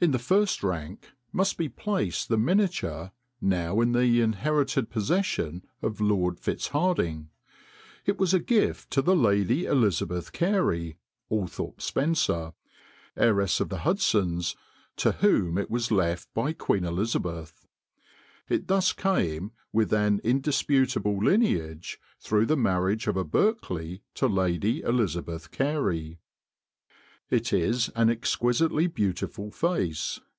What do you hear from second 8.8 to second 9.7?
to the Lady